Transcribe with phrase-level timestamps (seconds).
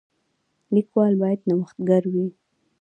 [0.73, 2.27] لیکوال باید نوښتګر وي.